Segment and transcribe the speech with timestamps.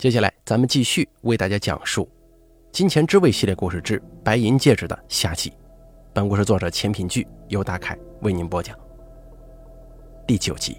[0.00, 2.04] 接下来，咱们继续为大家讲述
[2.72, 5.52] 《金钱之味》系列故事之《白银戒指》的下集。
[6.14, 8.74] 本故事作者钱品聚由大凯为您播讲。
[10.26, 10.78] 第九集，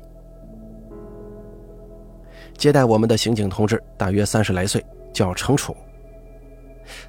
[2.58, 5.78] 接待我们的刑警同志大约三十来岁，叫程楚。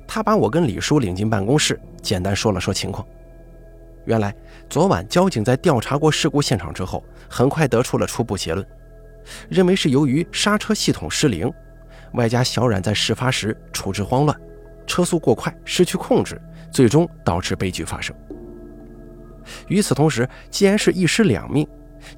[0.06, 3.08] 他把我跟李叔领进办公室，简单说了说情况。
[4.04, 4.36] 原来，
[4.68, 8.66] 昨晚交警在调查过事故现场之后，很快得出了初步结论，
[9.48, 11.50] 认为是由于刹车系统失灵。
[12.12, 14.38] 外加小冉在事发时处置慌乱，
[14.86, 18.14] 车速过快，失去控制，最终导致悲剧发生。
[19.68, 21.66] 与此同时，既然是一尸两命，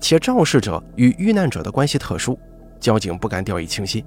[0.00, 2.38] 且肇事者与遇难者的关系特殊，
[2.78, 4.04] 交警不敢掉以轻心，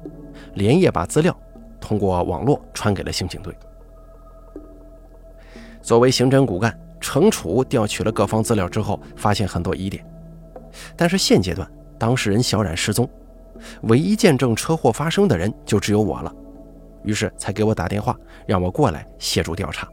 [0.53, 1.35] 连夜把资料
[1.79, 3.55] 通过网络传给了刑警队。
[5.81, 10.05] 作为刑侦骨干，程楚调取了各方资料之后，发现很多疑点，
[10.95, 13.09] 但是现阶段当事人小冉失踪。
[13.83, 16.33] 唯一见证车祸发生的人就只有我了，
[17.03, 19.87] 于是才给我打电话，让我过来协助调查。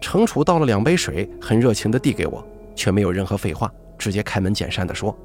[0.00, 5.16] 程楚倒了两杯水，很热情地递给我，却没有任何废话，直接开门见山地说：“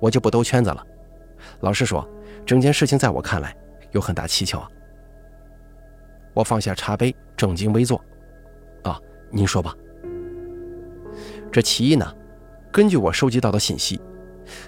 [0.00, 0.84] 我就不兜圈子了。
[1.60, 2.06] 老实说，
[2.44, 3.56] 整件事情在我看来
[3.92, 4.68] 有很大蹊跷啊。”
[6.34, 8.02] 我放下茶杯，正襟危坐。
[8.82, 8.98] “啊，
[9.30, 9.74] 您说吧。”
[11.52, 12.12] 这其一呢，
[12.72, 14.00] 根据我收集到的信息。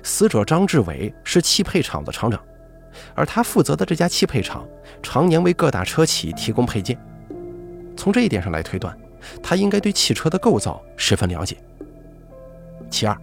[0.03, 2.41] 死者张志伟是汽配厂的厂长，
[3.15, 4.67] 而他负责的这家汽配厂
[5.03, 6.99] 常年为各大车企提供配件。
[7.97, 8.97] 从这一点上来推断，
[9.43, 11.57] 他应该对汽车的构造十分了解。
[12.91, 13.17] 其二，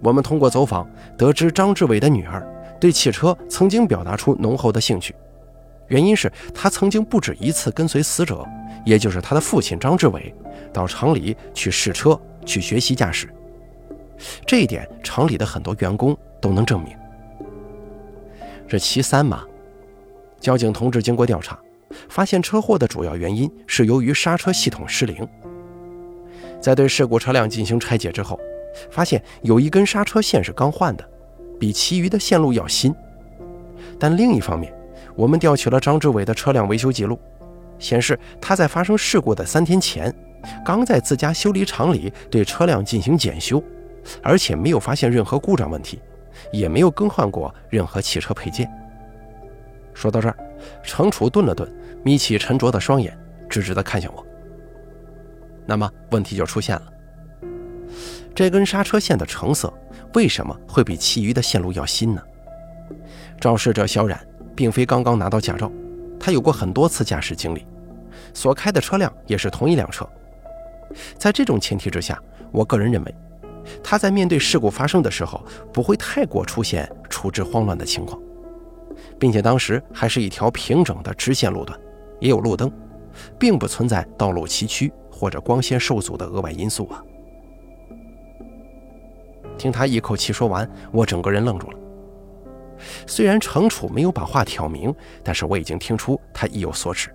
[0.00, 2.46] 我们通过走访得知，张志伟的女儿
[2.80, 5.14] 对汽车曾经表达出浓厚的兴趣，
[5.88, 8.44] 原因是她曾经不止一次跟随死者，
[8.84, 10.34] 也就是他的父亲张志伟，
[10.72, 13.32] 到厂里去试车、去学习驾驶。
[14.46, 16.96] 这一点，厂里的很多员工都能证明。
[18.68, 19.44] 这其三嘛，
[20.40, 21.58] 交警同志经过调查，
[22.08, 25.28] 发现车祸的主要原因是由于刹车系统失灵。
[26.60, 28.38] 在对事故车辆进行拆解之后，
[28.90, 31.06] 发现有一根刹车线是刚换的，
[31.58, 32.94] 比其余的线路要新。
[33.98, 34.72] 但另一方面，
[35.14, 37.20] 我们调取了张志伟的车辆维修记录，
[37.78, 40.14] 显示他在发生事故的三天前，
[40.64, 43.62] 刚在自家修理厂里对车辆进行检修。
[44.22, 46.00] 而且没有发现任何故障问题，
[46.52, 48.70] 也没有更换过任何汽车配件。
[49.94, 50.36] 说到这儿，
[50.82, 51.70] 程楚顿了顿，
[52.02, 53.16] 眯起沉着的双眼，
[53.48, 54.26] 直直地看向我。
[55.66, 56.92] 那么问题就出现了：
[58.34, 59.72] 这根刹车线的成色
[60.14, 62.22] 为什么会比其余的线路要新呢？
[63.40, 64.18] 肇事者小冉
[64.56, 65.70] 并非刚刚拿到驾照，
[66.18, 67.66] 他有过很多次驾驶经历，
[68.32, 70.08] 所开的车辆也是同一辆车。
[71.18, 72.18] 在这种前提之下，
[72.50, 73.14] 我个人认为。
[73.82, 78.20] 他在面对事故发生的时候，不会太过出现处置慌乱的情况，
[79.18, 81.78] 并且当时还是一条平整的直线路段，
[82.20, 82.70] 也有路灯，
[83.38, 87.02] 并不存在道路崎岖或者光线受阻的额外因素啊。
[89.58, 91.78] 听他一口气说完，我整个人愣住了。
[93.06, 97.14] 虽然程楚没有把话挑明，但是我已经听出他意有所指，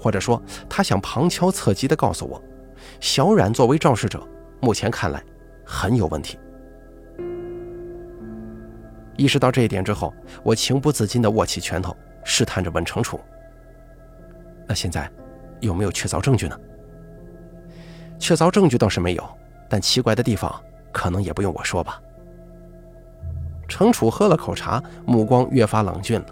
[0.00, 2.42] 或者说他想旁敲侧击地告诉我，
[2.98, 4.26] 小冉作为肇事者。
[4.60, 5.22] 目前看来
[5.70, 6.38] 很有问题。
[9.18, 13.20] 意识到这一点之后，我情不自禁地握起拳头，试探着问程楚
[14.66, 15.10] ：“那现在
[15.60, 16.58] 有没有确凿证据呢？”
[18.18, 20.50] 确凿证据倒是没有，但奇怪的地方
[20.90, 22.00] 可能也不用我说吧。
[23.68, 26.26] 程楚喝了口茶，目光越发冷峻了。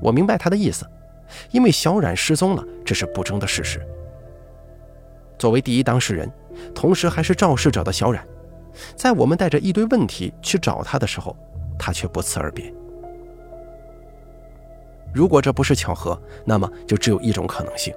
[0.00, 0.86] 我明白他的意思，
[1.50, 3.86] 因为小冉失踪了，这是不争的事实。
[5.38, 6.30] 作为第一当事人。
[6.74, 8.26] 同时还是肇事者的小冉，
[8.96, 11.36] 在我们带着一堆问题去找他的时候，
[11.78, 12.72] 他却不辞而别。
[15.12, 17.92] 如果这不是巧合，那么就只有一种可能性。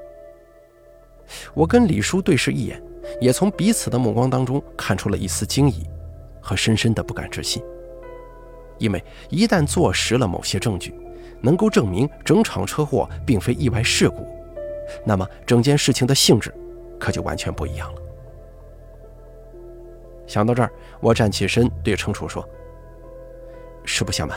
[1.53, 2.81] 我跟李叔对视一眼，
[3.21, 5.85] 也从彼此的目光当中看出了一丝惊疑
[6.41, 7.63] 和深深的不敢置信。
[8.79, 10.93] 因为一旦坐实了某些证据，
[11.39, 14.27] 能够证明整场车祸并非意外事故，
[15.05, 16.53] 那么整件事情的性质
[16.99, 18.01] 可就完全不一样了。
[20.33, 22.43] 想到这儿，我站起身对程楚说
[23.85, 24.35] ：“实不相瞒，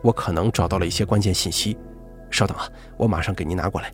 [0.00, 1.76] 我可能找到了一些关键信息。
[2.30, 3.92] 稍等啊，我马上给您拿过来。”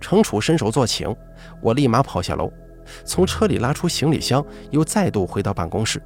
[0.00, 1.14] 程楚伸手做请，
[1.60, 2.50] 我立马跑下楼，
[3.04, 6.00] 从车里拉出行李箱，又再度回到办公室。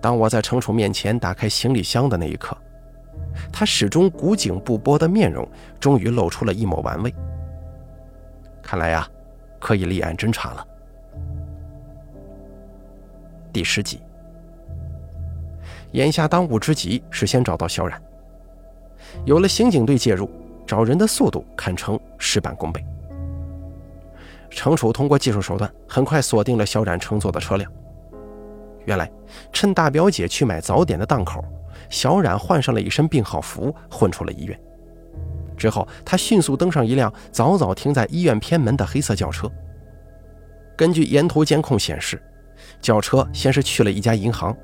[0.00, 2.56] 当我在程楚面前打开行李箱的那一刻，
[3.52, 5.46] 他始终古井不波的面容
[5.78, 7.14] 终于露出了一抹玩味。
[8.62, 9.06] 看来呀，
[9.60, 10.66] 可以立案侦查了。
[13.52, 14.00] 第十集，
[15.90, 18.02] 眼下当务之急是先找到小冉。
[19.26, 20.30] 有了刑警队介入，
[20.66, 22.82] 找人的速度堪称事半功倍。
[24.48, 27.70] 程楚通过技术手段，很快锁定了小冉乘坐的车辆。
[28.86, 29.10] 原来，
[29.52, 31.44] 趁大表姐去买早点的档口，
[31.90, 34.58] 小冉换上了一身病号服，混出了医院。
[35.58, 39.46] 之后，他迅速登上一辆早早停在医院偏门的黑色轿车。
[40.74, 42.20] 根据沿途监控显示，
[42.82, 44.54] 轿车先是去了一家银行。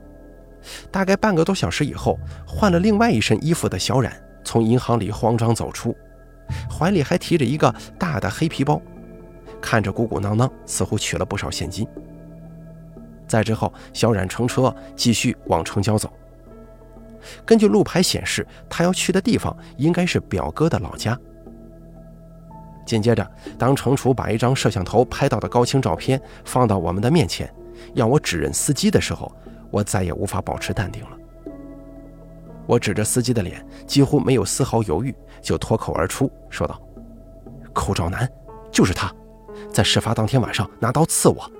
[0.90, 4.12] 大概半个多小时以后，换了另外一身衣服的小冉
[4.44, 5.96] 从银行里慌张走出，
[6.68, 8.82] 怀里还提着一个大的黑皮包，
[9.60, 11.86] 看着鼓鼓囊囊，似乎取了不少现金。
[13.26, 16.12] 再之后，小冉乘车继续往城郊走。
[17.44, 21.18] 根据路牌显示，他要去的地方应该是表哥的老家。
[22.84, 27.52] 紧接着，当程楚把一张摄像头拍到的高清照片放到我们的面前，
[27.94, 29.30] 要我指认司机的时候，
[29.70, 31.10] 我再也无法保持淡定了。
[32.66, 36.80] 我指着司机的脸，几乎没有丝毫犹豫，就脱口而出说道
[37.72, 38.30] ：“口罩男，
[38.70, 39.10] 就是他，
[39.72, 41.50] 在事发当天晚上拿刀刺我。”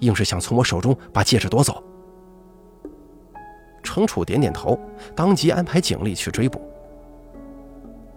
[0.00, 1.82] 硬是想从我手中把戒指夺走。
[3.82, 4.78] 程楚点点头，
[5.14, 6.60] 当即安排警力去追捕。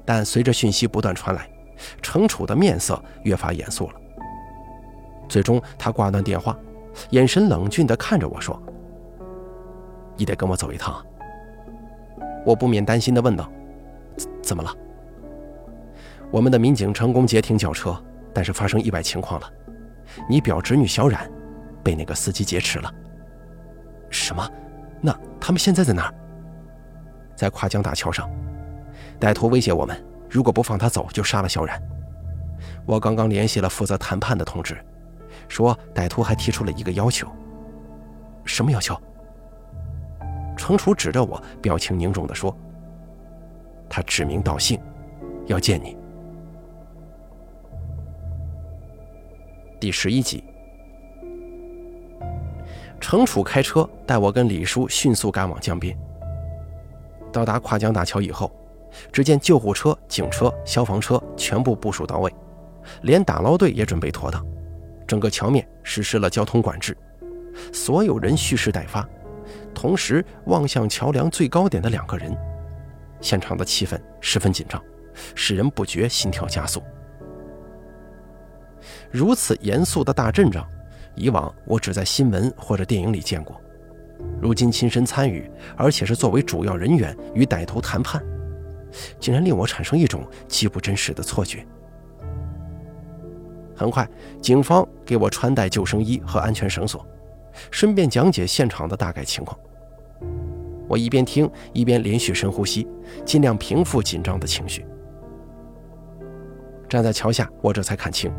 [0.03, 1.49] 但随着讯息不断传来，
[2.01, 3.93] 程楚的面色越发严肃了。
[5.29, 6.57] 最终，他挂断电话，
[7.11, 8.61] 眼神冷峻地看着我说
[10.17, 11.05] ：“你得跟我走一趟。”
[12.45, 13.51] 我不免担心地问道
[14.41, 14.73] ：“怎么了？”
[16.31, 17.95] 我们的民警成功截停轿车，
[18.33, 19.51] 但是发生意外情况了。
[20.29, 21.29] 你表侄女小冉。
[21.81, 22.93] 被那个司机劫持了。
[24.09, 24.47] 什么？
[25.01, 26.13] 那他们现在在哪儿？
[27.35, 28.29] 在跨江大桥上。
[29.17, 29.97] 歹徒威胁我们，
[30.29, 31.81] 如果不放他走，就杀了小冉。
[32.85, 34.77] 我刚刚联系了负责谈判的同志，
[35.49, 37.27] 说歹徒还提出了一个要求。
[38.45, 38.97] 什么要求？
[40.55, 42.55] 程楚指着我，表情凝重地说
[43.89, 44.79] ：“他指名道姓，
[45.47, 45.97] 要见你。”
[49.79, 50.43] 第十一集。
[52.99, 55.97] 程楚开车带我跟李叔迅速赶往江边。
[57.31, 58.51] 到达跨江大桥以后，
[59.11, 62.33] 只见救护车、警车、消防车全部部署到位，
[63.03, 64.45] 连打捞队也准备妥当，
[65.09, 66.95] 整个桥面实施了交通管制，
[67.73, 69.03] 所有人蓄势待发，
[69.73, 72.37] 同时望向桥梁最高点的两个人。
[73.19, 74.79] 现场的气氛十分紧张，
[75.33, 76.83] 使人不觉心跳加速。
[79.09, 80.63] 如此严肃的大阵仗。
[81.15, 83.59] 以往我只在新闻或者电影里见过，
[84.39, 88.23] 如今亲身参与，而且是作为主要人员与歹徒谈判，
[89.19, 91.65] 竟然令我产生一种极不真实的错觉。
[93.79, 94.05] 很快，
[94.41, 97.07] 警方给我穿戴救生衣和安全绳索，
[97.71, 99.57] 顺便讲解现场的大概情况。
[100.85, 102.85] 我一边听一边连续深呼吸，
[103.23, 104.85] 尽量平复紧张的情绪。
[106.89, 108.29] 站在桥下，我这才看清，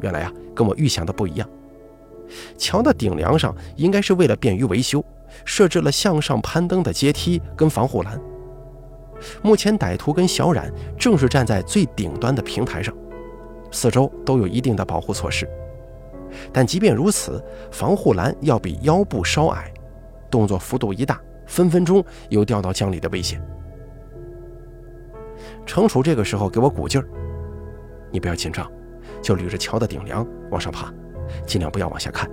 [0.00, 1.46] 原来啊，跟我预想的不一样。
[2.56, 5.04] 桥的顶梁上应该是为了便于维修，
[5.44, 8.18] 设置了向上攀登的阶梯跟防护栏。
[9.42, 12.94] 目前歹徒跟小冉正是站在最顶端的平台上，
[13.72, 15.48] 四周都有一定的保护措施。
[16.52, 17.42] 但即便如此，
[17.72, 19.72] 防护栏要比腰部稍矮，
[20.30, 23.42] 动作幅度一大，分分钟有掉到江里的危险。
[25.66, 27.06] 程楚这个时候给我鼓劲儿
[28.10, 28.70] ：“你不要紧张，
[29.20, 30.92] 就捋着桥的顶梁往上爬。”
[31.46, 32.30] 尽量不要往下看。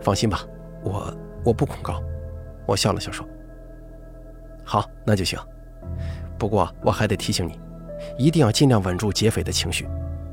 [0.00, 0.40] 放心吧，
[0.82, 2.02] 我我不恐高。
[2.66, 3.26] 我笑了笑说
[4.64, 5.38] ：“好，那就行。
[6.38, 7.60] 不过我还得提醒你，
[8.16, 9.86] 一定要尽量稳住劫匪的情绪，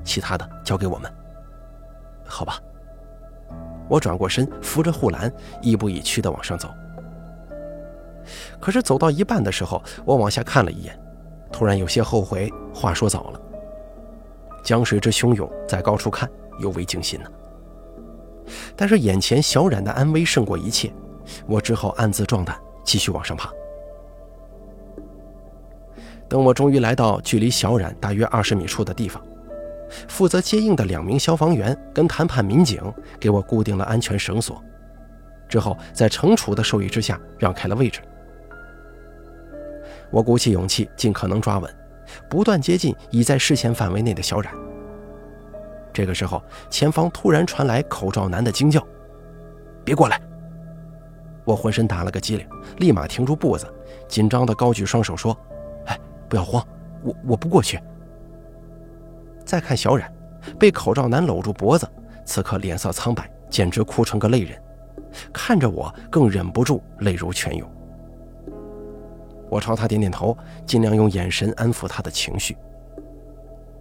[0.10, 1.12] 其他的交给我们。
[2.25, 2.60] 好吧。”
[3.88, 6.70] 我转过身，扶着护栏，亦步亦趋地往上走。
[8.60, 11.00] 可是走到一半的时候，我往下看了一眼，
[11.51, 13.42] 突然有些后悔，话说早了。
[14.63, 17.30] 江水之汹涌，在高处看尤为惊心呢。
[18.75, 20.94] 但是眼前小冉的安危胜过一切，
[21.48, 23.51] 我只好暗自壮胆，继续往上爬。
[26.28, 29.20] 等我终于来到距离小冉大约二十米处的地方，
[30.08, 32.81] 负责接应的两名消防员跟谈判民警
[33.19, 34.63] 给我固定了安全绳索，
[35.48, 38.01] 之后在程楚的授意之下让开了位置。
[40.12, 41.72] 我鼓起勇气，尽可能抓稳，
[42.29, 44.51] 不断接近已在视线范围内的小冉。
[45.93, 48.86] 这个时候，前方突然传来口罩男的惊叫
[49.84, 50.19] ：“别过来！”
[51.46, 53.67] 我浑身打了个激灵，立马停住步子，
[54.08, 55.36] 紧张地高举双手说
[55.86, 56.65] ：“哎，不要慌，
[57.03, 57.79] 我我不过去。”
[59.50, 60.08] 再看小冉，
[60.60, 61.89] 被口罩男搂住脖子，
[62.24, 64.62] 此刻脸色苍白，简直哭成个泪人，
[65.34, 67.68] 看着我更忍不住泪如泉涌。
[69.50, 70.38] 我朝他点点头，
[70.68, 72.56] 尽量用眼神安抚他的情绪。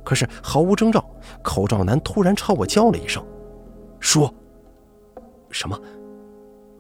[0.02, 1.04] 可是毫无征兆，
[1.42, 3.22] 口罩男突然朝我叫了一声
[4.00, 4.32] ：“说
[5.50, 5.78] 什么？”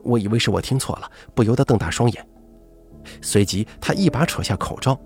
[0.02, 2.26] 我以为是我听错了，不由得瞪大双眼。
[3.20, 4.98] 随即，他一把扯下口罩。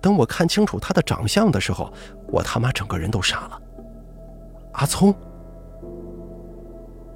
[0.00, 1.92] 等我看清楚他的长相的时候，
[2.28, 3.60] 我他妈整个人都傻了。
[4.72, 5.14] 阿聪！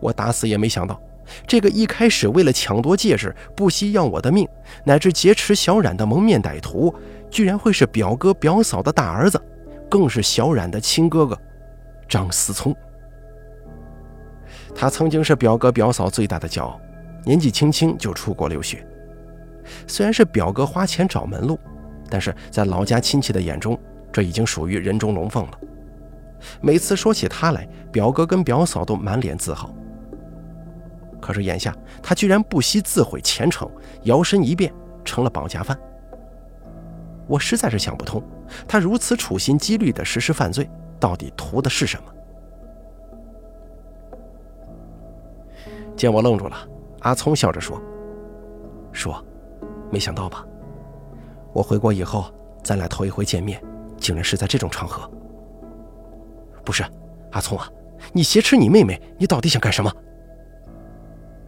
[0.00, 1.00] 我打死也没想到，
[1.46, 4.46] 这个一开始为了抢夺戒指不惜要我的命，
[4.84, 6.94] 乃至劫持小冉的蒙面歹徒，
[7.30, 9.40] 居然会是表哥表嫂的大儿子，
[9.88, 11.38] 更是小冉的亲哥哥
[12.08, 12.74] 张思聪。
[14.74, 16.78] 他曾经是表哥表嫂最大的骄傲，
[17.24, 18.86] 年纪轻轻就出国留学。
[19.86, 21.58] 虽然是表哥花钱找门路，
[22.14, 23.76] 但是在老家亲戚的眼中，
[24.12, 25.58] 这已经属于人中龙凤了。
[26.60, 29.74] 每次说起他来，表哥跟表嫂都满脸自豪。
[31.20, 33.68] 可是眼下，他居然不惜自毁前程，
[34.04, 34.72] 摇身一变
[35.04, 35.76] 成了绑架犯。
[37.26, 38.22] 我实在是想不通，
[38.68, 42.14] 他如此处心积虑地实施犯罪，到底图的是什么？
[45.96, 46.56] 见我愣住了，
[47.00, 47.82] 阿聪笑着说
[48.94, 49.20] ：“说，
[49.90, 50.46] 没想到吧？
[51.54, 52.34] 我回国以后，
[52.64, 53.62] 咱俩头一回见面，
[53.96, 55.08] 竟然是在这种场合。
[56.64, 56.84] 不是，
[57.30, 57.68] 阿聪啊，
[58.12, 59.90] 你挟持你妹妹，你到底想干什么？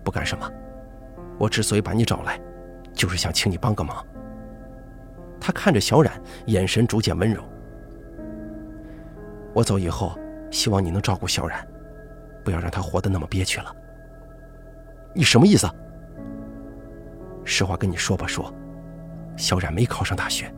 [0.04, 0.48] 不干什么，
[1.38, 2.40] 我之所以把你找来，
[2.94, 4.06] 就是想请你帮个忙。”
[5.40, 6.12] 他看着小冉，
[6.46, 7.42] 眼神逐渐温柔。
[9.52, 10.16] 我走以后，
[10.52, 11.66] 希望你能照顾小冉，
[12.44, 13.74] 不要让她活得那么憋屈了。
[15.14, 15.68] 你什么意思？
[17.44, 18.52] 实话跟你说吧，说，
[19.36, 20.52] 小冉没考上大学，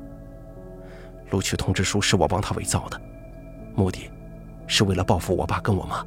[1.30, 3.00] 录取通知书是我帮他伪造的，
[3.75, 4.11] 目的
[4.66, 6.04] 是为了报复我爸跟我妈。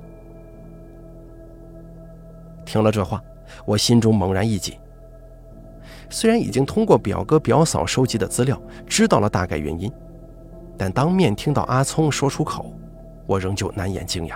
[2.66, 3.22] 听了这话，
[3.66, 4.78] 我心中猛然一紧。
[6.10, 9.92] 虽然已经通过表哥表嫂收集的资料知道了大概原因，
[10.78, 12.74] 但当面听到阿聪说出口，
[13.26, 14.36] 我仍旧难掩惊讶。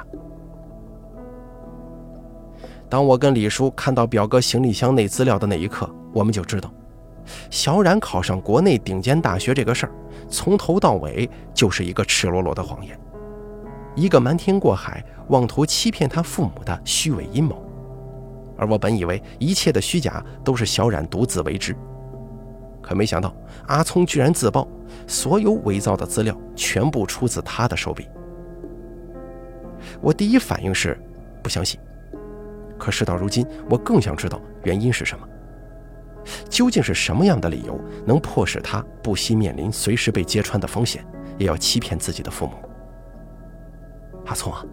[2.89, 6.71] 当我跟李叔看到表哥行李箱内资料的那一刻，我们就知道，
[7.49, 9.91] 小冉考上国内顶尖大学这个事儿，
[10.29, 12.99] 从头到尾就是一个赤裸裸的谎言，
[13.95, 17.63] 一个瞒天过海、妄图欺骗他父母的虚伪阴谋。
[18.57, 21.75] 而我本以为一切的虚假都是小冉独自为之，
[22.81, 23.35] 可没想到
[23.67, 24.67] 阿聪居然自曝，
[25.07, 28.07] 所有伪造的资料全部出自他的手笔。
[30.01, 30.97] 我第一反应是
[31.43, 31.79] 不相信。
[32.77, 35.27] 可事到如今，我更想知道原因是什么。
[36.49, 41.05] 究竟是什么样的理由能迫使他不惜面临随时被揭穿的风险，
[41.37, 42.53] 也要欺骗自己的父母？
[44.25, 44.63] 阿聪啊，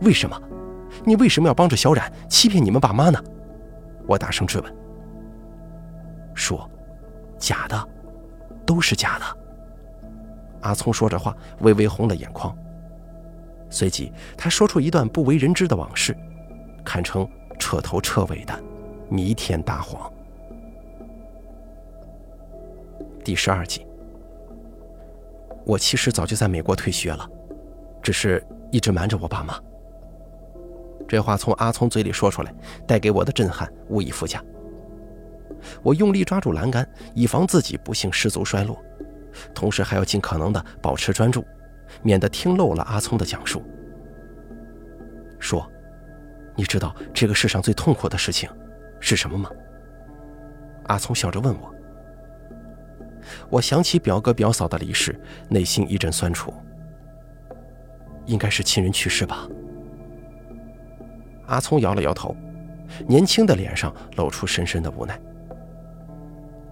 [0.00, 0.40] 为什么？
[1.04, 3.22] 你为什么要帮着小冉欺骗你们爸妈呢？
[4.06, 4.76] 我大声质问。
[6.34, 6.68] 说，
[7.38, 7.88] 假的，
[8.64, 9.24] 都是假的。
[10.62, 12.56] 阿聪说着话，微微红了眼眶。
[13.70, 16.16] 随即，他说出一段不为人知的往事，
[16.84, 17.28] 堪称……
[17.58, 18.60] 彻头彻尾的
[19.08, 20.11] 弥天大谎。
[23.24, 23.86] 第十二集，
[25.64, 27.28] 我其实早就在美国退学了，
[28.02, 29.54] 只是一直瞒着我爸妈。
[31.06, 32.52] 这话从阿聪嘴里说出来，
[32.86, 34.42] 带给我的震撼无以复加。
[35.82, 38.76] 我用力抓住栏杆，以防自己不幸失足摔落，
[39.54, 41.44] 同时还要尽可能的保持专注，
[42.02, 43.62] 免得听漏了阿聪的讲述。
[45.38, 45.68] 说。
[46.54, 48.46] 你知道这个世上最痛苦的事情
[49.00, 49.48] 是什么吗？
[50.84, 51.71] 阿聪笑着问我。
[53.48, 56.52] 我想起表哥表嫂的离世，内心一阵酸楚。
[58.26, 59.48] 应该是亲人去世吧。
[61.46, 62.36] 阿聪摇了摇头，
[63.06, 65.20] 年轻的脸上露出深深的无奈。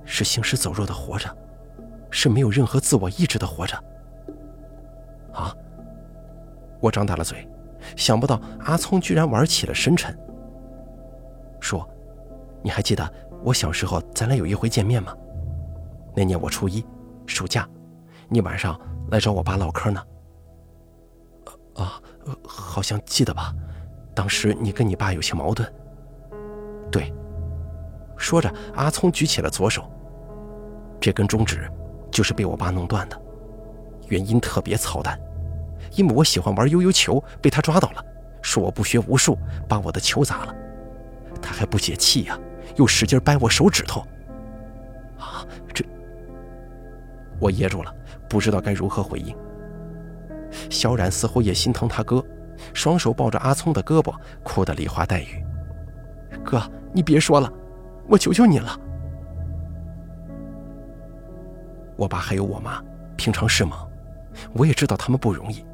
[0.05, 1.29] 是行尸走肉的活着，
[2.11, 3.77] 是没有任何自我意志的活着。
[5.33, 5.55] 啊！
[6.81, 7.47] 我张大了嘴。
[7.97, 10.15] 想不到阿聪居然玩起了深沉，
[11.61, 11.89] 说
[12.63, 13.11] ：“你还记得
[13.43, 15.17] 我小时候咱俩有一回见面吗？
[16.15, 16.85] 那年我初一，
[17.27, 17.69] 暑假，
[18.29, 18.79] 你晚上
[19.11, 20.03] 来找我爸唠嗑呢。
[21.75, 22.01] 啊，
[22.45, 23.55] 好像记得吧？
[24.15, 25.73] 当时你跟你爸有些矛盾。
[26.91, 27.13] 对，
[28.17, 29.89] 说着，阿聪举起了左手，
[31.01, 31.71] 这根中指
[32.11, 33.21] 就是被我爸弄断的，
[34.09, 35.19] 原因特别操蛋。”
[35.97, 38.05] 因为我喜欢玩悠悠球，被他抓到了，
[38.43, 39.37] 说我不学无术，
[39.69, 40.55] 把我的球砸了。
[41.43, 42.39] 他还不解气呀，
[42.77, 44.07] 又使劲掰我手指头。
[47.41, 47.95] 我噎住了，
[48.29, 49.35] 不知道该如何回应。
[50.69, 52.25] 小冉似乎也心疼他哥，
[52.75, 55.45] 双手抱着阿聪的胳膊，哭得梨花带雨。
[56.45, 57.53] 哥，你别说了，
[58.09, 58.79] 我求求你了。
[61.97, 62.83] 我爸还有我妈，
[63.17, 63.89] 平常事忙，
[64.53, 65.65] 我也知道他们不容易，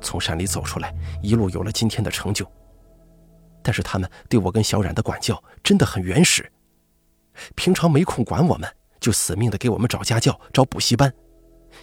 [0.00, 2.46] 从山里走出来，一路有了今天的成就。
[3.62, 6.50] 但是他们对我跟小冉的管教真的很原始，
[7.54, 8.68] 平常没空管我们，
[9.00, 11.12] 就死命的给我们找家教、找补习班。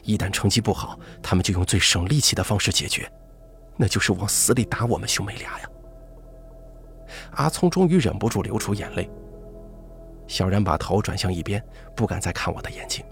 [0.03, 3.10] 一旦成绩不好，他们就用最省力气的方式解决，
[3.77, 5.69] 那就是往死里打我们兄妹俩呀。
[7.31, 9.10] 阿聪终于忍不住流出眼泪。
[10.27, 11.63] 小然把头转向一边，
[11.95, 13.05] 不敢再看我的眼睛。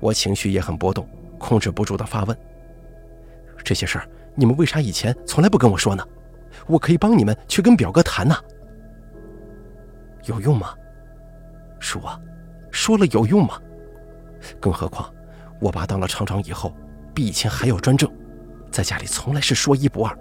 [0.00, 2.36] 我情绪也很波动，控制不住的发问
[3.64, 6.04] ：“这些事儿，你们为啥以前从来不跟我说呢？
[6.66, 8.36] 我可以帮你们去跟表哥谈呐。
[10.24, 10.74] 有用吗？
[11.82, 12.18] 叔啊，
[12.70, 13.60] 说了有用吗？
[14.60, 15.12] 更何况，
[15.60, 16.74] 我爸当了厂长以后，
[17.12, 18.10] 比以前还要专政，
[18.70, 20.16] 在家里从来是说一不二。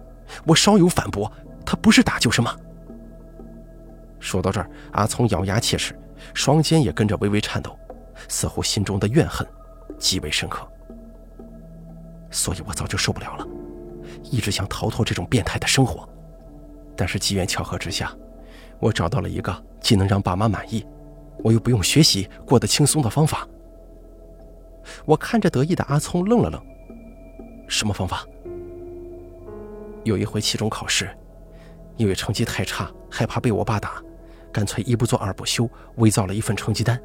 [0.45, 1.31] 我稍有反驳，
[1.65, 2.55] 他不是打就是骂。”
[4.19, 5.97] 说到这儿，阿聪咬牙切齿，
[6.33, 7.77] 双肩也跟着微微颤抖，
[8.27, 9.47] 似乎心中的怨恨
[9.99, 10.67] 极为深刻。
[12.31, 13.47] 所以我早就受不了了，
[14.23, 16.07] 一直想逃脱这种变态的生活。
[16.95, 18.11] 但是机缘巧合之下，
[18.79, 20.85] 我找到了一个既能让爸妈满意，
[21.43, 23.47] 我又不用学习过得轻松的方法。
[25.05, 26.61] 我看着得意的阿聪愣了愣
[27.67, 28.25] ：“什么方法？”
[30.03, 31.09] 有一回期中考试，
[31.95, 34.01] 因为成绩太差，害怕被我爸打。
[34.51, 37.01] 干脆一不做二不休，伪造了一份成绩单。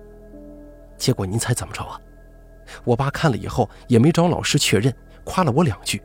[0.96, 2.00] 结果您猜怎么着啊？
[2.82, 6.02] 我爸看了以后也没找老师确认，夸了我两句，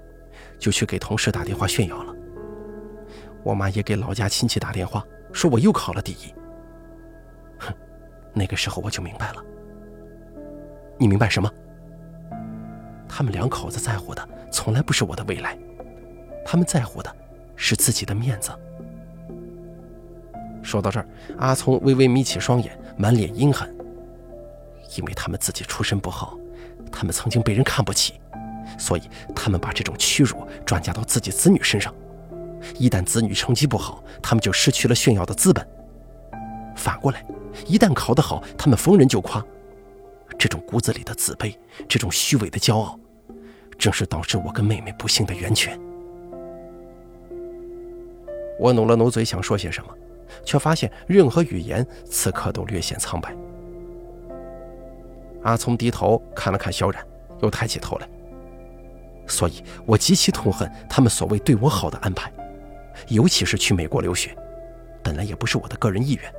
[0.60, 2.14] 就去给同事打电话炫耀了。
[3.44, 6.32] 我妈也给老家亲戚打电话，说我又考了第一。
[8.34, 9.44] 那个时候我就明白了。
[10.98, 11.52] 你明白什么？
[13.08, 15.58] 他们两口子在乎的从来不是我的未来，
[16.46, 17.14] 他们在乎的
[17.56, 18.52] 是自己的面子。
[20.64, 21.08] 说到这儿，
[21.38, 23.74] 阿聪微微眯起双眼，满脸阴狠。
[24.98, 26.38] 因为他们自己出身不好，
[26.92, 28.20] 他们曾经被人看不起，
[28.78, 29.02] 所以
[29.36, 31.94] 他们把这种屈辱转嫁到自己子女身上。
[32.78, 35.68] 一旦子女成绩不好，他们就失去了炫耀的资本。
[36.76, 37.26] 反过来，
[37.66, 39.44] 一旦考得好，他们逢人就夸。
[40.38, 41.56] 这种骨子里的自卑，
[41.88, 43.00] 这种虚伪的骄傲，
[43.78, 45.80] 正是导致我跟妹妹不幸的源泉。
[48.60, 49.94] 我努了努嘴，想说些什么。
[50.46, 53.36] 却发现任何语言此刻都略显苍白。
[55.44, 57.06] 阿聪低头看了看小冉，
[57.42, 58.08] 又抬起头来。
[59.28, 62.32] 所以我极其痛恨他们所谓对我好的安排，
[63.10, 64.36] 尤其是去美国留学，
[65.04, 66.34] 本来也不是我的个人意愿，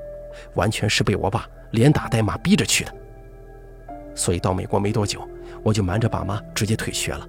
[0.54, 2.94] 完全是被我爸连打带骂逼着去的。
[4.14, 5.26] 所以到美国没多久，
[5.62, 7.26] 我就瞒着爸妈直接退学了。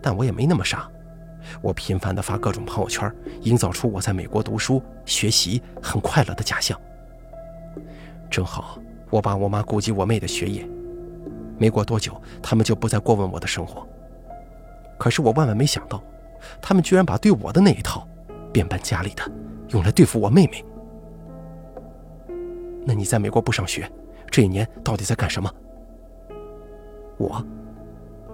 [0.00, 0.88] 但我也没那么傻。
[1.62, 3.10] 我频繁地发各种朋友圈，
[3.42, 6.78] 营造出我在美国读书学习很快乐的假象。
[8.30, 8.78] 正好
[9.08, 10.68] 我爸我妈顾及我妹的学业，
[11.56, 13.86] 没过多久，他们就不再过问我的生活。
[14.98, 16.02] 可是我万万没想到，
[16.60, 18.06] 他们居然把对我的那一套
[18.52, 19.22] 变本加厉的
[19.68, 20.62] 用来对付我妹妹。
[22.88, 23.86] 那你在美国不上学，
[24.30, 25.54] 这一年到底在干什么？
[27.18, 27.44] 我，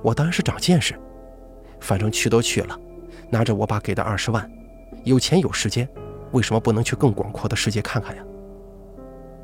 [0.01, 0.95] 我当然是长见识，
[1.81, 2.79] 反正去都去了。
[3.29, 4.49] 拿着我爸给的二十万，
[5.03, 5.89] 有钱有时间，
[6.31, 8.23] 为什么不能去更广阔的世界看看呀？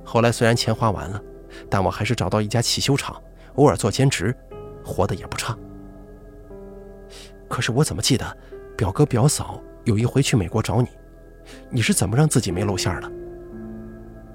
[0.04, 1.20] 后来虽然钱花完了，
[1.68, 3.20] 但我还是找到一家汽修厂，
[3.56, 4.32] 偶尔做兼职，
[4.84, 5.58] 活得也不差。
[7.48, 8.36] 可是我怎么记得，
[8.76, 10.86] 表哥表嫂有一回去美国找你，
[11.68, 13.10] 你是怎么让自己没露馅的？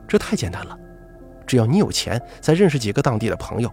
[0.08, 0.78] 这太简单了，
[1.46, 3.72] 只要你有钱，再认识几个当地的朋友，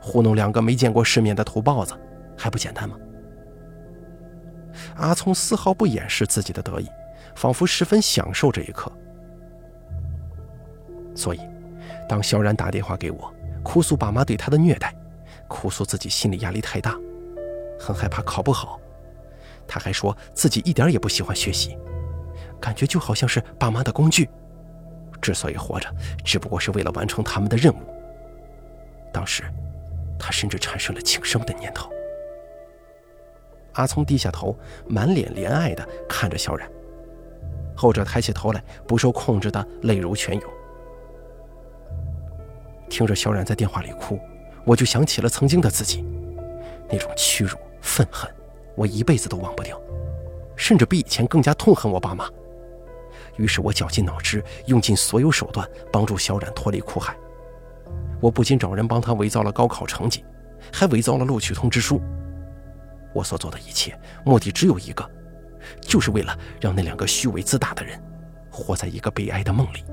[0.00, 1.94] 糊弄两个没见过世面的土包子，
[2.36, 2.96] 还不简单吗？
[4.96, 6.88] 阿聪丝毫不掩饰自己的得意，
[7.34, 8.90] 仿佛十分享受这一刻。
[11.14, 11.40] 所以，
[12.08, 14.94] 当萧然打电话给我，哭诉爸妈对他的虐待，
[15.48, 16.94] 哭诉自己心理压力太大，
[17.80, 18.78] 很害怕考不好，
[19.66, 21.76] 他还说自己一点也不喜欢学习，
[22.60, 24.28] 感觉就好像是爸妈的工具，
[25.20, 25.88] 之所以活着，
[26.24, 27.78] 只不过是为了完成他们的任务。
[29.12, 29.44] 当时，
[30.18, 31.90] 他甚至产生了轻生的念头。
[33.72, 36.70] 阿聪低下头，满脸怜爱地看着小冉。
[37.74, 40.50] 后者抬起头来，不受控制的泪如泉涌。
[42.88, 44.18] 听着小冉在电话里哭，
[44.64, 46.04] 我就想起了曾经的自己，
[46.90, 48.30] 那种屈辱、愤恨，
[48.76, 49.78] 我一辈子都忘不掉，
[50.56, 52.30] 甚至比以前更加痛恨我爸妈。
[53.36, 57.16] 于是我绞尽脑汁，用尽所有手段帮助小冉脱离苦海。
[58.20, 60.24] 我不仅找人帮他伪造了高考成绩，
[60.72, 62.00] 还伪造了录取通知书。
[63.12, 65.08] 我所做的一切，目的只有一个，
[65.80, 68.00] 就是为了让那两个虚伪自大的人，
[68.50, 69.84] 活在一个悲哀的梦里。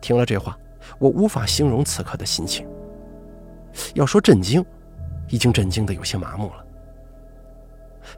[0.00, 0.58] 听了这话，
[0.98, 2.66] 我无法形容此刻的心情。
[3.94, 4.64] 要说震惊，
[5.28, 6.66] 已经震惊的有些麻木了。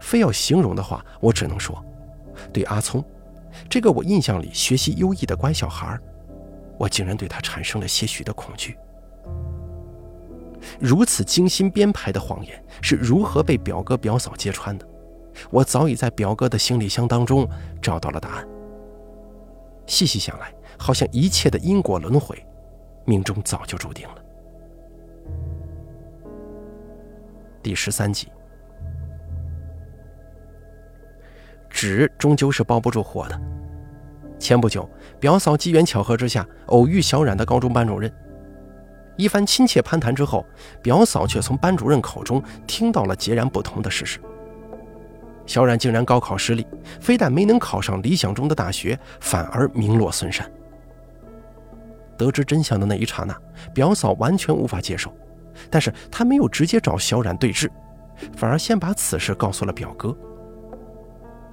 [0.01, 1.85] 非要形容的话，我只能说，
[2.53, 3.05] 对阿聪，
[3.69, 5.99] 这个我印象里学习优异的乖小孩，
[6.79, 8.77] 我竟然对他产生了些许的恐惧。
[10.81, 14.89] 如此精心编排的谎言是如何被表哥表嫂揭穿的？
[15.51, 17.49] 我早已在表哥的行李箱当中
[17.83, 18.49] 找到了答案。
[19.87, 22.41] 细细想来，好像一切的因果轮回，
[23.05, 24.15] 命中早就注定了。
[27.63, 28.29] 第十三集，
[31.75, 33.39] 纸终究是包不住火的。
[34.39, 38.11] 前不久，表嫂机缘巧合之下偶遇小冉的高中班主任，
[39.17, 40.47] 一番亲切攀谈之后，
[40.81, 44.21] 表嫂却从班主任口中听到了截然不同的事实。
[45.47, 46.65] 小冉竟然高考失利，
[47.01, 50.49] 非但没能考上理想中的大学，反而名落孙山。
[52.17, 53.37] 得知真相的那一刹那，
[53.75, 55.13] 表嫂完全无法接受，
[55.69, 57.69] 但是她没有直接找小冉对质，
[58.37, 60.17] 反而先把此事告诉了表哥。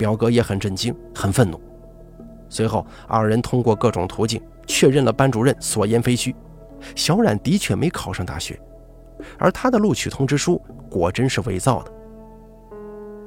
[0.02, 1.62] 表哥也很震惊，很愤怒。
[2.50, 6.36] 随后，二人通过各种途径确认了班主任所言非虚，
[6.96, 8.60] 小冉的确没考上大学，
[9.38, 10.60] 而他的录取通知书
[10.90, 11.92] 果真是伪造的。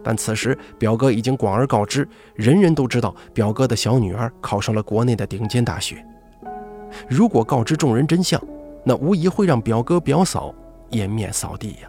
[0.03, 6.05] 但此时，表哥已经广而告之，人人都知道表哥的小女儿考上了国内的顶尖大学。
[7.09, 8.43] 如果告知众人真相，
[8.85, 10.53] 那无疑会让表哥表嫂
[10.91, 11.89] 颜面扫地呀。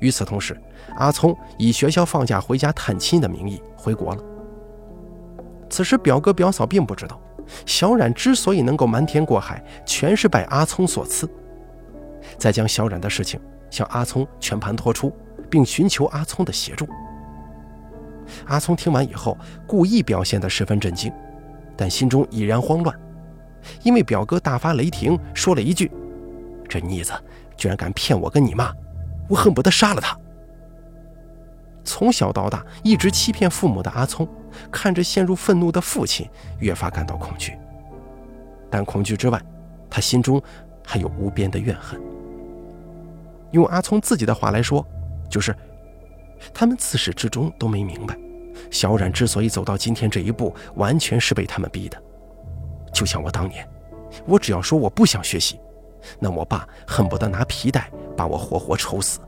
[0.00, 0.60] 与此同时，
[0.96, 4.22] 阿聪以学校放假回家探亲的名义回国了。
[5.68, 7.20] 此时，表哥表嫂并不知道，
[7.64, 11.28] 小冉之所以能够瞒天过海，全是拜阿聪所赐。
[12.36, 15.12] 再将小冉的事情向阿聪全盘托出。
[15.50, 16.88] 并寻求阿聪的协助。
[18.46, 19.36] 阿聪听完以后，
[19.66, 21.12] 故意表现得十分震惊，
[21.76, 22.96] 但心中已然慌乱，
[23.82, 25.90] 因为表哥大发雷霆，说了一句
[26.70, 27.12] ：“这逆子
[27.56, 28.72] 居然敢骗我跟你妈，
[29.30, 30.14] 我恨不得杀了他。”
[31.82, 34.28] 从小到大一直欺骗父母的阿聪，
[34.70, 37.56] 看着陷入愤怒的父亲，越发感到恐惧。
[38.68, 39.40] 但恐惧之外，
[39.88, 40.40] 他心中
[40.84, 41.98] 还有无边的怨恨。
[43.52, 44.86] 用阿聪自己的话来说。
[45.30, 45.54] 就是，
[46.52, 48.18] 他们自始至终都没明白，
[48.68, 51.96] 小冉之所以走到今天这一步，完全是被他们逼的。
[52.92, 53.64] 就像我当年，
[54.26, 55.60] 我只要说我不想学习，
[56.18, 59.20] 那我爸恨不得拿皮带把我活活抽死。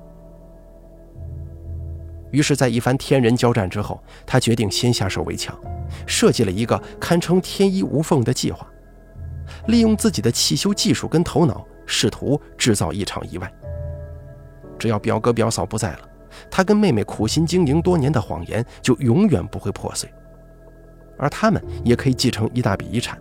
[2.31, 5.55] 于是，在一番天人交战之后，他决定先下手为强，
[6.07, 8.67] 设计了一个堪称天衣无缝的计划，
[9.67, 13.53] 利用自己的汽修技术跟头脑，试图制造一场意外。
[14.79, 16.09] 只要表哥表嫂不在了，
[16.51, 20.11] 他跟妹妹苦心经营多年的谎言就永远不会破碎，
[21.19, 23.21] 而他们也可以继承一大笔遗产，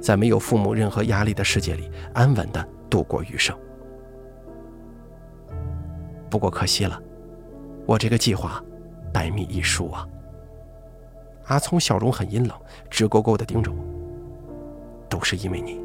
[0.00, 3.56] 在没有父母任何压力的世界里安稳的度过余生。
[6.30, 7.00] 不过可惜了，
[7.86, 8.62] 我这个计划
[9.12, 10.06] 百密一疏啊！
[11.46, 12.56] 阿聪笑容很阴冷，
[12.90, 13.78] 直勾勾地盯着我。
[15.08, 15.80] 都是因为你，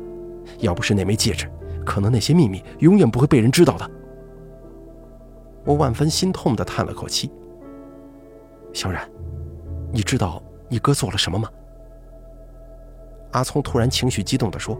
[0.59, 1.49] 要不是那枚戒指，
[1.85, 3.89] 可能那些秘密永远不会被人知道的。
[5.63, 7.31] 我万分心痛地叹了口气。
[8.73, 9.09] 小冉，
[9.93, 11.49] 你知道你哥做了什么吗？
[13.33, 14.79] 阿聪突然情绪激动地说：“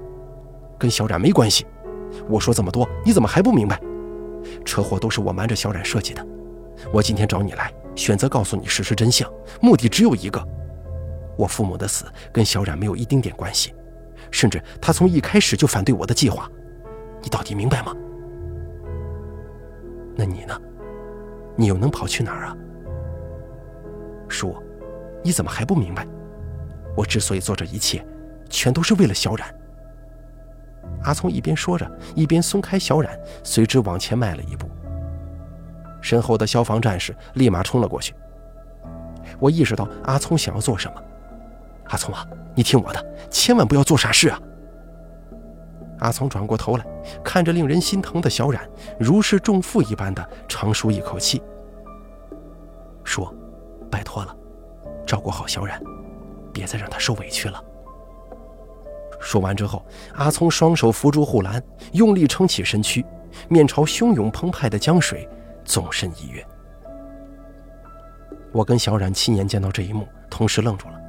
[0.80, 1.66] 跟小冉没关系。
[2.30, 3.80] 我说这么多，你怎么还不明白？
[4.66, 6.26] 车祸都是我瞒着小冉设计的。
[6.92, 10.42] 我今天找你来，选择告诉你事实真相，目的只有一个：
[11.38, 13.74] 我父母的死跟小冉没有一丁点关系，
[14.32, 16.50] 甚至他从一开始就反对我的计划。
[17.22, 17.94] 你到底明白吗？
[20.16, 20.60] 那你呢？”
[21.56, 22.58] 你又能跑去哪儿啊？
[24.28, 24.56] 叔，
[25.24, 26.08] 你怎么还不明白？
[26.98, 28.04] 我之所以做这一切，
[28.54, 29.54] 全都是为了小冉。
[31.04, 34.70] 阿聪一边说着，一边松开小冉，随之往前迈了一步。
[36.02, 38.14] 身后的消防战士立马冲了过去。
[39.40, 41.04] 我意识到阿聪想要做什么。
[41.86, 44.40] 阿聪啊，你听我的，千万不要做傻事啊！
[46.00, 46.86] 阿聪转过头来，
[47.24, 48.62] 看着令人心疼的小冉，
[49.00, 51.42] 如释重负一般的长舒一口气，
[53.04, 53.34] 说
[53.90, 54.36] ：“拜托了，
[55.06, 55.82] 照顾好小冉，
[56.54, 57.62] 别再让她受委屈了。”
[59.24, 59.84] 说完之后，
[60.16, 63.04] 阿聪双手扶住护栏，用力撑起身躯，
[63.48, 65.28] 面朝汹涌澎湃的江水，
[65.64, 66.46] 纵身一跃。
[68.52, 71.00] 我跟小冉亲眼见到这一幕，同时愣住了。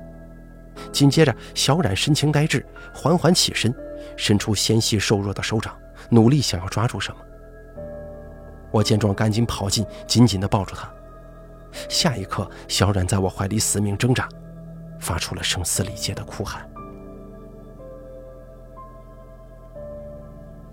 [0.93, 3.75] 紧接着，小冉神情呆滞，缓缓起身。
[4.17, 5.75] 伸出纤细瘦弱的手掌，
[6.11, 7.19] 努力想要抓住什么。
[8.71, 10.93] 我见状，赶紧跑进，紧紧地抱住他。
[11.89, 14.29] 下一刻，小冉在我怀里死命挣扎，
[15.01, 16.69] 发出了声嘶力竭的哭喊。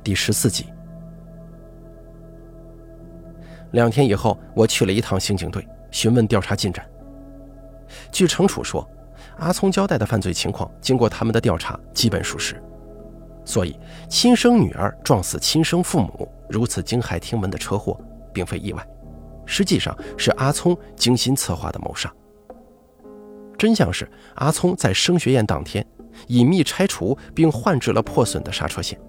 [0.04, 0.66] 第十四集。
[3.72, 6.86] 两天以后，我去了一趟刑警队，询问调查进展。
[8.12, 8.88] 据程楚说，
[9.38, 12.62] 阿聪交代的犯罪情况，经过他们的调查，基本属实。
[13.46, 18.00] 所以，亲生女儿撞死亲生父母，如此惊骇听闻的车祸，
[18.34, 18.86] 并非意外，
[19.46, 22.14] 实际上是阿聪精心策划的谋杀。
[23.58, 25.86] 真相是，阿聪在升学宴当天，
[26.28, 29.00] 隐秘拆除并换置了破损的刹车线，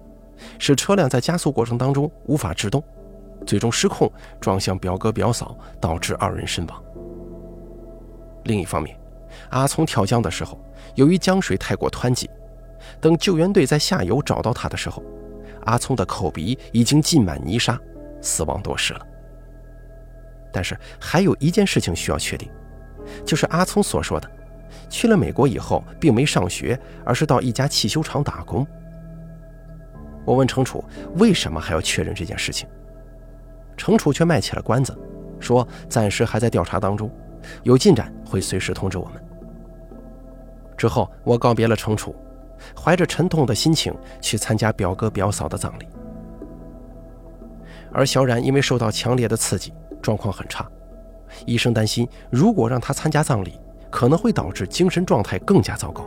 [0.59, 2.83] 使车辆在加速过程当中无法制动。
[3.45, 6.83] 最终失控撞向表哥表嫂，导致二人身亡。
[8.45, 8.97] 另一方面，
[9.49, 10.57] 阿聪跳江的时候，
[10.95, 12.29] 由于江水太过湍急，
[13.01, 15.03] 等救援队在下游找到他的时候，
[15.65, 17.77] 阿聪的口鼻已经浸满泥沙，
[18.21, 19.05] 死亡多时了。
[20.53, 22.49] 但是还有一件事情需要确定，
[23.25, 24.31] 就是阿聪所说的，
[24.89, 28.65] 去了美国以后并没上学，而是到一家汽修厂打工。
[30.25, 30.83] 我问程楚，
[31.15, 32.67] 为什么还要确认这件事情？
[33.75, 34.97] 程楚却卖起了关子，
[35.39, 37.09] 说暂时还在调查当中，
[37.63, 39.13] 有进展会随时通知我们。
[40.77, 42.15] 之后，我告别了程楚，
[42.79, 45.87] 怀着沉痛的心情去参加表哥表嫂的葬礼。
[47.91, 50.69] 而小冉因为受到强烈的刺激，状况很差，
[51.45, 53.59] 医生担心如果让他参加葬礼，
[53.89, 56.05] 可能会导致精神状态更加糟糕。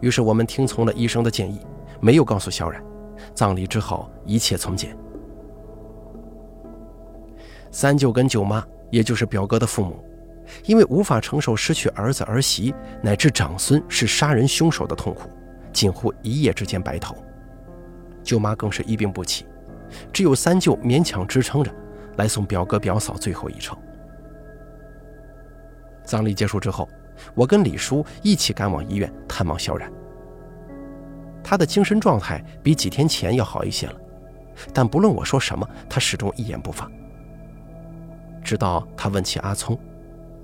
[0.00, 1.60] 于是我们听从了医生的建议，
[2.00, 2.82] 没有告诉小冉，
[3.34, 4.96] 葬礼之后一切从简。
[7.70, 10.02] 三舅跟舅妈，也就是表哥的父母，
[10.64, 15.28] 因为无法承受失去儿子儿媳乃至长孙是杀人凶手的痛苦，
[15.72, 17.14] 近乎一夜之间白头。
[18.22, 19.46] 舅妈更是一病不起，
[20.12, 21.70] 只有三舅勉强支撑着，
[22.16, 23.76] 来送表哥表嫂最后一程。
[26.04, 26.88] 葬礼结束之后，
[27.34, 29.92] 我跟李叔一起赶往医院探望小冉。
[31.48, 33.94] 他的精神状态比几天前要好一些了，
[34.74, 36.90] 但不论我说什么，他始终一言不发。
[38.42, 39.78] 直到他问起阿聪，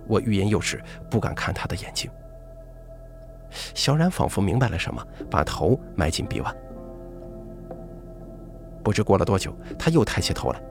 [0.07, 2.09] 我欲言又止，不敢看他的眼睛。
[3.75, 6.57] 小冉仿佛明白了什么，把头埋进臂弯。
[8.85, 10.63] 不知过了多久，他又抬起头来，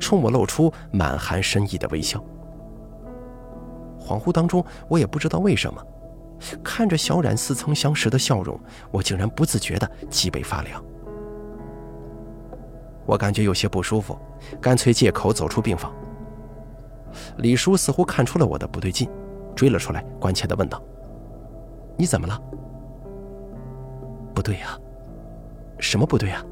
[0.00, 2.18] 冲我露出满含深意的微笑。
[4.00, 5.86] 恍惚当中，我也不知道为什么，
[6.62, 8.58] 看着小冉似曾相识的笑容，
[8.90, 10.82] 我竟然不自觉的脊背发凉。
[13.06, 14.18] 我感觉有些不舒服，
[14.60, 15.92] 干脆借口走出病房。
[17.38, 19.08] 李叔似乎看出了我的不对劲，
[19.54, 20.82] 追了出来，关切地问道
[21.96, 22.40] ：“你怎么了
[24.34, 24.78] ？”“不对呀，
[25.78, 26.44] 什么不对呀？”“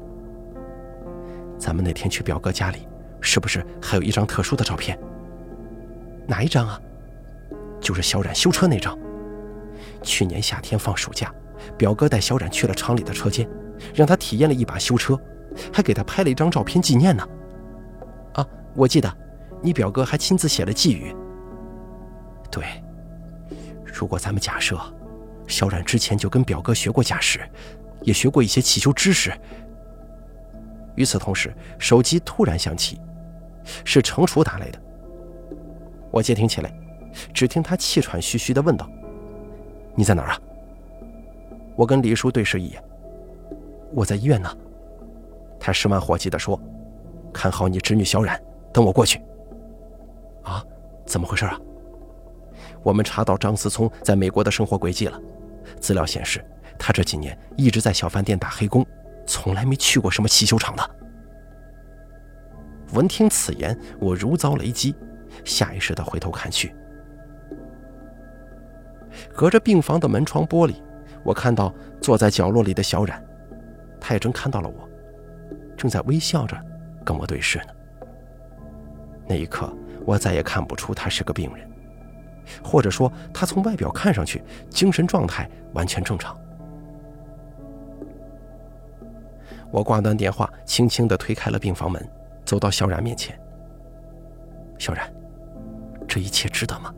[1.59, 2.87] 咱们那天去表哥家里，
[3.19, 4.97] 是不是还有一张特殊的照片
[6.27, 6.79] ？”“哪一张啊
[7.81, 8.97] ？”“就是小冉修车那张。
[10.03, 11.33] 去年夏天放暑假，
[11.77, 13.49] 表哥带小冉去了厂里的车间，
[13.95, 15.19] 让他体验了一把修车，
[15.73, 17.27] 还给他拍了一张照片纪念呢。
[18.35, 19.11] ”“啊，我记得。”
[19.65, 21.15] 你表哥还亲自写了寄语。
[22.51, 22.65] 对，
[23.85, 24.77] 如果咱们假设，
[25.47, 27.39] 小冉之前就跟表哥学过驾驶，
[28.01, 29.31] 也学过一些汽修知识。
[30.95, 32.99] 与此同时，手机突然响起，
[33.85, 34.77] 是程楚打来的。
[36.11, 36.69] 我接听起来，
[37.33, 38.85] 只听他气喘吁吁地问道
[39.95, 40.39] ：“你在哪儿啊？”
[41.75, 42.83] 我跟李叔对视一眼，
[43.93, 44.49] 我在医院呢。
[45.59, 46.59] 他十万火急地说
[47.33, 48.39] ：“看好你侄女小冉，
[48.71, 49.19] 等我过去。”
[50.43, 50.63] 啊，
[51.05, 51.59] 怎么回事啊？
[52.83, 55.19] 我们查到张思聪在美国的生活轨迹了。
[55.79, 56.43] 资料显示，
[56.77, 58.85] 他这几年一直在小饭店打黑工，
[59.25, 60.89] 从来没去过什么汽修厂的。
[62.93, 64.93] 闻听此言，我如遭雷击，
[65.45, 66.75] 下意识地回头看去。
[69.33, 70.75] 隔着病房的门窗玻璃，
[71.23, 73.23] 我看到坐在角落里的小冉，
[73.99, 74.89] 他也正看到了我，
[75.77, 76.57] 正在微笑着
[77.05, 77.65] 跟我对视呢。
[79.27, 79.73] 那一刻。
[80.05, 81.65] 我再也看不出他是个病人，
[82.61, 86.37] 或者说他从外表看上去精神状态完全正常。
[89.71, 92.05] 我挂断电话，轻轻地推开了病房门，
[92.43, 93.39] 走到小冉面前。
[94.77, 95.09] 小冉，
[96.05, 96.93] 这一切值得吗？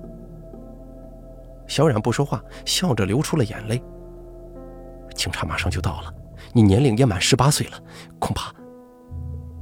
[1.68, 3.82] 小冉不说话，笑着流出了眼泪。
[5.16, 6.14] 警察马上就到了，
[6.54, 7.80] 你年龄也满十八岁了，
[8.20, 8.54] 恐怕……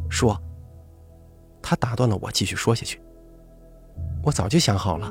[0.10, 0.39] 说。
[1.66, 3.02] 他打断了我，继续说下去。
[4.22, 5.10] 我早就想好了，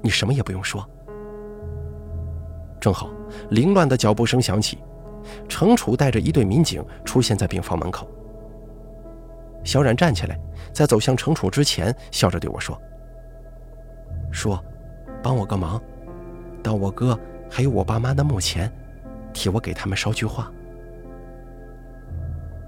[0.00, 0.88] 你什么也不用说。
[2.80, 3.10] 正好，
[3.50, 4.78] 凌乱的脚步声响起，
[5.48, 8.08] 程楚带着一队民警出现在病房门口。
[9.64, 10.40] 小冉站起来，
[10.72, 12.80] 在走向程楚之前，笑着对我说
[14.32, 14.58] ：“说，
[15.22, 15.78] 帮我个忙，
[16.66, 17.16] 到我哥
[17.48, 18.68] 还有我爸妈的墓前，
[19.32, 20.50] 替我给他们捎句话。”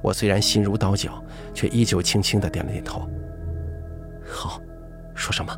[0.01, 1.21] 我虽然心如刀绞，
[1.53, 3.11] 却依旧轻轻的点了点头。
[4.25, 4.63] 好，
[5.17, 5.53] 说什么？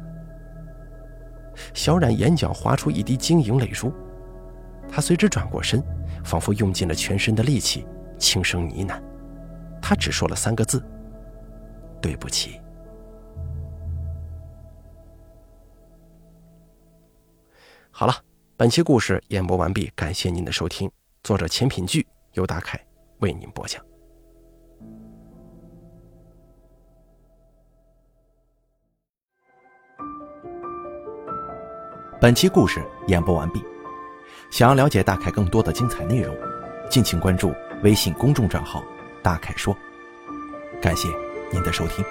[1.75, 3.93] 小冉眼角滑出一滴晶莹泪珠，
[4.89, 5.85] 她随之转过身，
[6.25, 8.99] 仿佛用尽了全身的力气，轻声呢喃。
[9.83, 10.83] 她只说了三个字
[12.01, 12.59] ：“对不起。”
[17.91, 18.15] 好了，
[18.61, 20.91] 本期故事演播完毕，感谢您的收听。
[21.23, 22.79] 作者：钱品剧，由大凯
[23.21, 23.83] 为您播讲。
[32.21, 33.65] 本期故事演播完毕。
[34.51, 36.37] 想要了解大凯更多的精彩内容，
[36.91, 38.85] 敬请关注微信公众账号
[39.25, 39.75] “大凯说”。
[40.83, 41.09] 感谢
[41.51, 42.05] 您的收听。